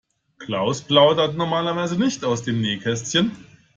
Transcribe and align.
Klaus 0.39 0.81
plaudert 0.81 1.37
normalerweise 1.37 1.95
nicht 1.95 2.25
aus 2.25 2.41
dem 2.41 2.59
Nähkästchen. 2.59 3.33